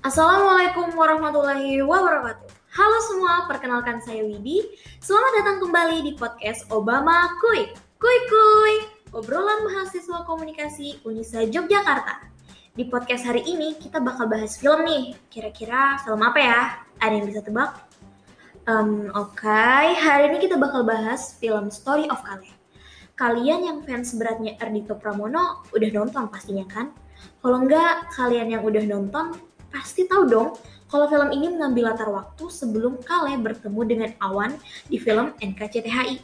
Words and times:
Assalamualaikum 0.00 0.96
warahmatullahi 0.96 1.84
wabarakatuh. 1.84 2.48
Halo 2.72 2.98
semua, 3.04 3.44
perkenalkan 3.44 4.00
saya 4.00 4.24
Widi. 4.24 4.64
Selamat 4.96 5.32
datang 5.36 5.60
kembali 5.60 6.00
di 6.08 6.12
podcast 6.16 6.64
Obama 6.72 7.28
Kuy. 7.36 7.68
Kuy 8.00 8.18
kuy, 8.32 8.74
obrolan 9.12 9.60
mahasiswa 9.60 10.24
komunikasi 10.24 11.04
Unisa 11.04 11.44
Yogyakarta. 11.44 12.16
Di 12.72 12.88
podcast 12.88 13.28
hari 13.28 13.44
ini 13.44 13.76
kita 13.76 14.00
bakal 14.00 14.24
bahas 14.24 14.56
film 14.56 14.88
nih. 14.88 15.20
Kira-kira 15.28 16.00
film 16.00 16.24
apa 16.24 16.40
ya? 16.40 16.60
Ada 16.96 17.20
yang 17.20 17.28
bisa 17.28 17.44
tebak? 17.44 17.76
Um, 18.64 19.12
Oke, 19.12 19.44
okay. 19.44 20.00
hari 20.00 20.32
ini 20.32 20.40
kita 20.40 20.56
bakal 20.56 20.80
bahas 20.80 21.36
film 21.36 21.68
Story 21.68 22.08
of 22.08 22.24
Kale. 22.24 22.48
Kalian 23.20 23.68
yang 23.68 23.78
fans 23.84 24.16
beratnya 24.16 24.56
Erdito 24.64 24.96
Pramono 24.96 25.60
udah 25.76 25.90
nonton 25.92 26.32
pastinya 26.32 26.64
kan? 26.64 26.88
Kalau 27.44 27.68
enggak, 27.68 28.08
kalian 28.16 28.48
yang 28.48 28.64
udah 28.64 28.80
nonton 28.88 29.49
pasti 29.70 30.04
tahu 30.06 30.26
dong 30.26 30.50
kalau 30.90 31.06
film 31.06 31.30
ini 31.30 31.54
mengambil 31.54 31.94
latar 31.94 32.10
waktu 32.10 32.50
sebelum 32.50 32.98
Kale 33.06 33.38
bertemu 33.38 33.80
dengan 33.86 34.10
Awan 34.18 34.58
di 34.90 34.98
film 34.98 35.30
NKCTHI. 35.38 36.18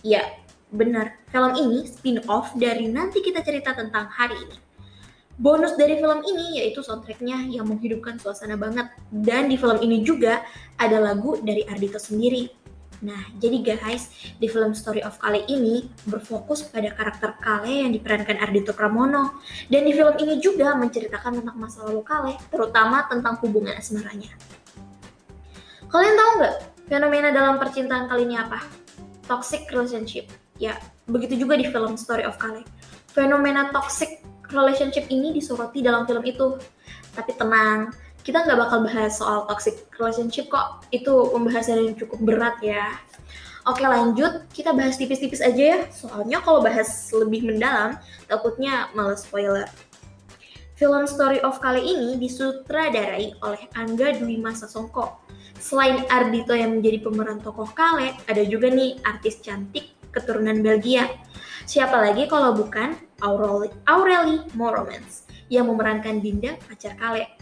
Ya, 0.00 0.40
benar. 0.72 1.20
Film 1.28 1.52
ini 1.52 1.84
spin-off 1.84 2.56
dari 2.56 2.88
nanti 2.88 3.20
kita 3.20 3.44
cerita 3.44 3.76
tentang 3.76 4.08
hari 4.08 4.40
ini. 4.40 4.56
Bonus 5.36 5.76
dari 5.76 6.00
film 6.00 6.24
ini 6.24 6.64
yaitu 6.64 6.80
soundtracknya 6.80 7.52
yang 7.52 7.68
menghidupkan 7.68 8.16
suasana 8.16 8.56
banget. 8.56 8.88
Dan 9.12 9.52
di 9.52 9.60
film 9.60 9.84
ini 9.84 10.00
juga 10.00 10.40
ada 10.80 10.96
lagu 10.96 11.36
dari 11.44 11.68
Ardito 11.68 12.00
sendiri 12.00 12.48
Nah, 13.04 13.28
jadi 13.36 13.76
guys, 13.76 14.08
di 14.40 14.48
film 14.48 14.72
Story 14.72 15.04
of 15.04 15.20
Kale 15.20 15.44
ini 15.50 15.84
berfokus 16.08 16.64
pada 16.64 16.88
karakter 16.96 17.36
Kale 17.42 17.84
yang 17.84 17.92
diperankan 17.92 18.40
Ardito 18.40 18.72
Pramono. 18.72 19.42
Dan 19.68 19.84
di 19.84 19.92
film 19.92 20.16
ini 20.16 20.40
juga 20.40 20.72
menceritakan 20.78 21.44
tentang 21.44 21.56
masa 21.60 21.84
lalu 21.84 22.00
Kale, 22.00 22.32
terutama 22.48 23.04
tentang 23.10 23.36
hubungan 23.44 23.76
asmaranya. 23.76 24.32
Kalian 25.92 26.14
tahu 26.16 26.30
nggak 26.40 26.54
fenomena 26.88 27.28
dalam 27.30 27.60
percintaan 27.60 28.08
kali 28.08 28.24
ini 28.24 28.36
apa? 28.40 28.64
Toxic 29.28 29.68
relationship. 29.68 30.32
Ya, 30.56 30.80
begitu 31.04 31.36
juga 31.36 31.60
di 31.60 31.68
film 31.68 32.00
Story 32.00 32.24
of 32.24 32.40
Kale. 32.40 32.64
Fenomena 33.12 33.68
toxic 33.72 34.24
relationship 34.52 35.04
ini 35.12 35.36
disoroti 35.36 35.84
dalam 35.84 36.08
film 36.08 36.24
itu. 36.24 36.56
Tapi 37.16 37.32
tenang, 37.32 37.92
kita 38.26 38.42
nggak 38.42 38.58
bakal 38.58 38.82
bahas 38.82 39.22
soal 39.22 39.46
toxic 39.46 39.86
relationship 40.02 40.50
kok. 40.50 40.82
Itu 40.90 41.30
pembahasan 41.30 41.78
yang 41.78 41.94
cukup 41.94 42.18
berat 42.26 42.58
ya. 42.58 42.98
Oke 43.70 43.86
lanjut, 43.86 44.50
kita 44.50 44.74
bahas 44.74 44.98
tipis-tipis 44.98 45.38
aja 45.38 45.78
ya. 45.78 45.78
Soalnya 45.94 46.42
kalau 46.42 46.58
bahas 46.58 46.90
lebih 47.14 47.46
mendalam, 47.46 47.94
takutnya 48.26 48.90
malah 48.98 49.14
spoiler. 49.14 49.70
Film 50.74 51.06
Story 51.06 51.38
of 51.40 51.62
kali 51.62 51.86
ini 51.86 52.18
disutradarai 52.18 53.38
oleh 53.46 53.62
Angga 53.78 54.18
Dwi 54.18 54.42
Masa 54.42 54.66
Songko. 54.66 55.22
Selain 55.56 56.04
Ardito 56.10 56.52
yang 56.52 56.78
menjadi 56.78 57.06
pemeran 57.06 57.40
tokoh 57.40 57.70
Kale, 57.72 58.12
ada 58.28 58.42
juga 58.44 58.68
nih 58.68 59.00
artis 59.06 59.40
cantik 59.40 59.94
keturunan 60.12 60.60
Belgia. 60.60 61.08
Siapa 61.64 61.96
lagi 61.96 62.28
kalau 62.28 62.52
bukan 62.52 62.92
Aureli, 63.24 63.72
Aureli 63.88 64.44
Moromans 64.52 65.24
yang 65.48 65.70
memerankan 65.72 66.20
Dinda 66.20 66.60
pacar 66.68 66.92
Kale. 67.00 67.35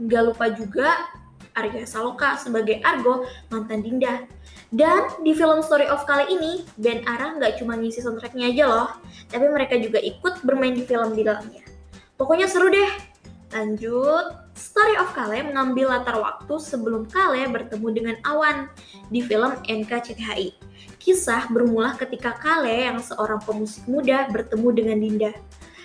Gak 0.00 0.22
lupa 0.32 0.48
juga 0.48 1.12
Arya 1.54 1.84
Saloka 1.84 2.38
sebagai 2.38 2.78
Argo, 2.80 3.26
mantan 3.50 3.82
Dinda. 3.82 4.24
Dan 4.70 5.10
di 5.26 5.34
film 5.34 5.60
Story 5.66 5.90
of 5.90 6.06
kali 6.06 6.30
ini, 6.30 6.62
band 6.78 7.02
Ara 7.04 7.34
nggak 7.34 7.58
cuma 7.58 7.74
ngisi 7.74 8.06
soundtracknya 8.06 8.54
aja 8.54 8.64
loh, 8.70 8.90
tapi 9.26 9.50
mereka 9.50 9.74
juga 9.82 9.98
ikut 9.98 10.46
bermain 10.46 10.72
di 10.72 10.86
film 10.86 11.12
di 11.18 11.26
dalamnya. 11.26 11.66
Pokoknya 12.14 12.46
seru 12.46 12.70
deh. 12.70 13.10
Lanjut, 13.50 14.30
Story 14.54 14.94
of 15.02 15.10
Kale 15.10 15.42
mengambil 15.42 15.90
latar 15.90 16.14
waktu 16.22 16.54
sebelum 16.62 17.10
Kale 17.10 17.50
bertemu 17.50 17.88
dengan 17.90 18.16
Awan 18.22 18.70
di 19.10 19.26
film 19.26 19.58
NKCTHI. 19.66 20.54
Kisah 21.02 21.50
bermula 21.50 21.98
ketika 21.98 22.38
Kale 22.38 22.86
yang 22.86 23.02
seorang 23.02 23.42
pemusik 23.42 23.82
muda 23.90 24.30
bertemu 24.30 24.68
dengan 24.70 24.98
Dinda 25.02 25.32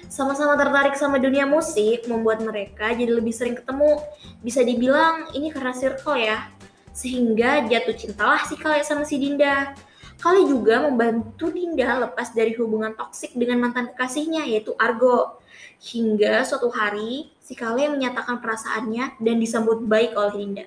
sama-sama 0.09 0.53
tertarik 0.55 0.95
sama 0.95 1.17
dunia 1.17 1.49
musik 1.49 2.05
membuat 2.05 2.41
mereka 2.45 2.93
jadi 2.93 3.09
lebih 3.09 3.33
sering 3.33 3.57
ketemu. 3.57 4.01
Bisa 4.41 4.61
dibilang 4.61 5.33
ini 5.33 5.49
karena 5.49 5.73
circle 5.73 6.17
ya. 6.17 6.49
Sehingga 6.95 7.65
jatuh 7.67 7.95
cintalah 7.97 8.41
si 8.47 8.55
Kale 8.55 8.85
sama 8.85 9.03
si 9.03 9.19
Dinda. 9.19 9.75
Kali 10.15 10.47
juga 10.47 10.87
membantu 10.87 11.51
Dinda 11.51 11.99
lepas 12.07 12.31
dari 12.31 12.55
hubungan 12.55 12.95
toksik 12.95 13.35
dengan 13.35 13.67
mantan 13.67 13.91
kekasihnya 13.91 14.47
yaitu 14.47 14.71
Argo. 14.79 15.43
Hingga 15.83 16.47
suatu 16.47 16.71
hari 16.71 17.35
si 17.43 17.51
Kale 17.51 17.91
menyatakan 17.91 18.39
perasaannya 18.39 19.19
dan 19.19 19.35
disambut 19.41 19.83
baik 19.83 20.15
oleh 20.15 20.33
Dinda. 20.39 20.65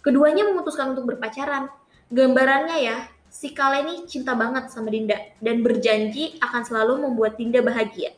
Keduanya 0.00 0.48
memutuskan 0.48 0.96
untuk 0.96 1.12
berpacaran. 1.12 1.68
Gambarannya 2.10 2.76
ya, 2.80 2.96
si 3.28 3.52
Kale 3.52 3.84
ini 3.84 4.08
cinta 4.08 4.32
banget 4.32 4.72
sama 4.72 4.88
Dinda 4.88 5.20
dan 5.44 5.60
berjanji 5.60 6.40
akan 6.40 6.62
selalu 6.64 7.04
membuat 7.04 7.36
Dinda 7.36 7.60
bahagia 7.60 8.16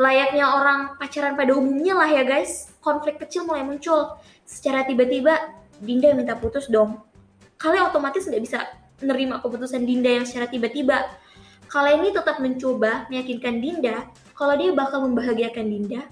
layaknya 0.00 0.48
orang 0.48 0.96
pacaran 0.96 1.36
pada 1.36 1.52
umumnya 1.52 1.92
lah 1.92 2.08
ya 2.08 2.24
guys, 2.24 2.72
konflik 2.80 3.20
kecil 3.20 3.44
mulai 3.44 3.60
muncul. 3.60 4.16
Secara 4.48 4.88
tiba-tiba, 4.88 5.36
Dinda 5.76 6.16
minta 6.16 6.40
putus 6.40 6.72
dong. 6.72 7.04
Kalian 7.60 7.92
otomatis 7.92 8.24
nggak 8.24 8.40
bisa 8.40 8.64
menerima 9.04 9.44
keputusan 9.44 9.84
Dinda 9.84 10.08
yang 10.08 10.24
secara 10.24 10.48
tiba-tiba. 10.48 11.04
Kalian 11.68 12.00
ini 12.00 12.10
tetap 12.16 12.40
mencoba 12.40 13.04
meyakinkan 13.12 13.60
Dinda 13.60 14.08
kalau 14.32 14.56
dia 14.56 14.72
bakal 14.72 15.04
membahagiakan 15.04 15.68
Dinda, 15.68 16.02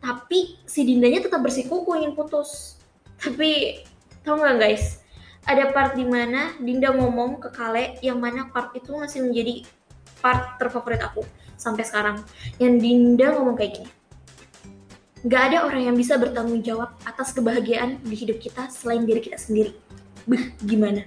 tapi 0.00 0.56
si 0.64 0.88
Dindanya 0.88 1.28
tetap 1.28 1.44
bersikuku 1.44 2.00
ingin 2.00 2.16
putus. 2.16 2.80
Tapi 3.20 3.84
tau 4.24 4.40
nggak 4.40 4.56
guys, 4.56 5.04
ada 5.44 5.68
part 5.76 5.92
di 5.92 6.08
mana 6.08 6.56
Dinda 6.56 6.96
ngomong 6.96 7.44
ke 7.44 7.52
Kale 7.52 8.00
yang 8.00 8.24
mana 8.24 8.48
part 8.48 8.72
itu 8.72 8.96
masih 8.96 9.28
menjadi 9.28 9.68
part 10.18 10.58
terfavorit 10.58 11.02
aku 11.02 11.22
sampai 11.58 11.82
sekarang. 11.86 12.22
Yang 12.62 12.74
Dinda 12.82 13.26
ngomong 13.38 13.56
kayak 13.58 13.72
gini. 13.78 13.88
Gak 15.26 15.50
ada 15.50 15.66
orang 15.66 15.90
yang 15.90 15.96
bisa 15.98 16.14
bertanggung 16.14 16.62
jawab 16.62 16.94
atas 17.02 17.34
kebahagiaan 17.34 17.98
di 18.06 18.14
hidup 18.14 18.38
kita 18.38 18.70
selain 18.70 19.02
diri 19.02 19.18
kita 19.18 19.34
sendiri. 19.34 19.74
Beh, 20.30 20.54
gimana? 20.62 21.02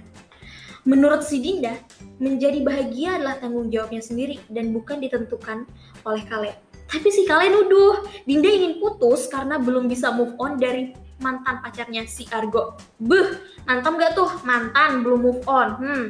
Menurut 0.84 1.24
si 1.24 1.40
Dinda, 1.40 1.78
menjadi 2.20 2.60
bahagia 2.60 3.16
adalah 3.16 3.40
tanggung 3.40 3.72
jawabnya 3.72 4.04
sendiri 4.04 4.36
dan 4.52 4.74
bukan 4.74 5.00
ditentukan 5.00 5.64
oleh 6.04 6.22
Kale. 6.28 6.52
Tapi 6.92 7.08
si 7.08 7.24
Kale 7.24 7.48
nuduh, 7.48 8.04
Dinda 8.28 8.52
ingin 8.52 8.82
putus 8.82 9.30
karena 9.32 9.56
belum 9.56 9.88
bisa 9.88 10.12
move 10.12 10.36
on 10.36 10.60
dari 10.60 10.92
mantan 11.22 11.62
pacarnya 11.62 12.04
si 12.04 12.26
Argo. 12.34 12.76
Beh, 13.00 13.40
mantap 13.64 13.96
gak 13.96 14.12
tuh? 14.18 14.28
Mantan 14.44 15.06
belum 15.06 15.20
move 15.22 15.42
on. 15.48 15.68
Hmm, 15.78 16.04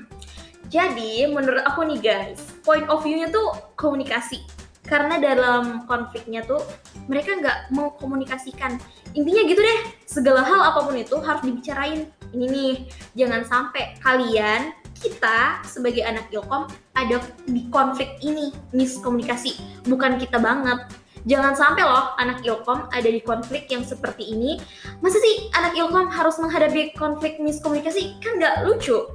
jadi 0.73 1.29
menurut 1.29 1.63
aku 1.69 1.85
nih 1.85 2.01
guys, 2.01 2.52
point 2.63 2.87
of 2.89 3.03
view-nya 3.03 3.29
tuh 3.31 3.55
komunikasi. 3.79 4.43
Karena 4.83 5.17
dalam 5.17 5.87
konfliknya 5.87 6.43
tuh 6.43 6.61
mereka 7.07 7.39
nggak 7.39 7.59
mau 7.71 7.95
komunikasikan. 7.97 8.77
Intinya 9.15 9.43
gitu 9.47 9.61
deh, 9.63 9.81
segala 10.09 10.43
hal 10.43 10.75
apa 10.75 10.81
pun 10.83 10.97
itu 10.99 11.17
harus 11.23 11.43
dibicarain. 11.47 12.11
Ini 12.33 12.47
nih, 12.49 12.75
jangan 13.15 13.45
sampai 13.45 13.95
kalian 14.01 14.73
kita 15.03 15.61
sebagai 15.67 16.07
anak 16.07 16.31
ilkom 16.31 16.71
ada 16.95 17.19
di 17.45 17.67
konflik 17.75 18.23
ini 18.23 18.55
miskomunikasi 18.71 19.59
bukan 19.91 20.15
kita 20.15 20.39
banget 20.39 20.79
jangan 21.27 21.59
sampai 21.59 21.83
loh 21.83 22.15
anak 22.23 22.39
ilkom 22.47 22.87
ada 22.95 23.11
di 23.11 23.19
konflik 23.19 23.67
yang 23.67 23.83
seperti 23.83 24.31
ini 24.31 24.63
masa 25.03 25.19
sih 25.19 25.51
anak 25.59 25.75
ilkom 25.75 26.07
harus 26.07 26.39
menghadapi 26.39 26.95
konflik 26.95 27.43
miskomunikasi 27.43 28.15
kan 28.23 28.39
nggak 28.39 28.63
lucu 28.63 29.11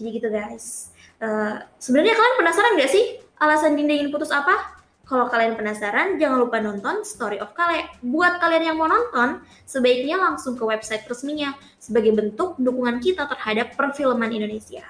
jadi 0.00 0.16
gitu 0.16 0.28
guys. 0.32 0.96
Uh, 1.20 1.60
Sebenarnya 1.76 2.16
kalian 2.16 2.36
penasaran 2.40 2.80
gak 2.80 2.92
sih 2.92 3.20
alasan 3.36 3.76
Dinda 3.76 3.92
ingin 3.92 4.08
putus 4.08 4.32
apa? 4.32 4.80
Kalau 5.10 5.26
kalian 5.26 5.58
penasaran, 5.58 6.22
jangan 6.22 6.38
lupa 6.38 6.62
nonton 6.62 7.02
Story 7.02 7.42
of 7.42 7.50
Kale. 7.50 7.82
Buat 7.98 8.38
kalian 8.38 8.70
yang 8.70 8.76
mau 8.78 8.86
nonton, 8.86 9.42
sebaiknya 9.66 10.14
langsung 10.14 10.54
ke 10.54 10.62
website 10.62 11.02
resminya 11.10 11.50
sebagai 11.82 12.14
bentuk 12.14 12.54
dukungan 12.62 13.02
kita 13.02 13.26
terhadap 13.26 13.74
perfilman 13.74 14.30
Indonesia. 14.30 14.86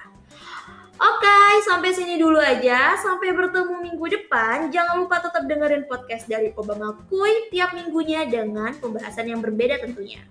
Oke, 1.01 1.25
okay, 1.25 1.65
sampai 1.65 1.89
sini 1.97 2.21
dulu 2.21 2.37
aja. 2.37 2.93
Sampai 3.01 3.33
bertemu 3.33 3.81
minggu 3.81 4.05
depan. 4.21 4.69
Jangan 4.69 5.01
lupa 5.01 5.17
tetap 5.25 5.49
dengerin 5.49 5.89
podcast 5.89 6.29
dari 6.29 6.53
Obama 6.53 6.93
Kuy 7.09 7.49
tiap 7.49 7.73
minggunya 7.73 8.29
dengan 8.29 8.77
pembahasan 8.77 9.25
yang 9.25 9.41
berbeda 9.41 9.81
tentunya. 9.81 10.21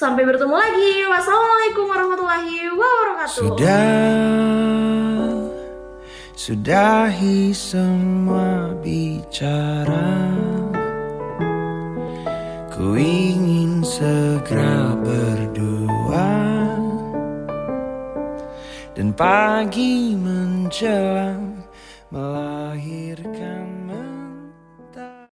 Sampai 0.00 0.24
bertemu 0.24 0.56
lagi. 0.56 1.04
Wassalamualaikum 1.12 1.84
warahmatullahi 1.84 2.72
wabarakatuh. 2.72 3.36
Sudah, 3.36 4.08
sudahi 6.32 7.52
semua 7.52 8.72
bicara. 8.80 10.32
Ku 12.72 12.96
ingin 12.96 13.84
segera 13.84 14.96
berdua 15.04 16.32
dan 18.96 19.12
pagi 19.12 20.16
menjelang 20.16 21.60
melahirkan. 22.08 23.49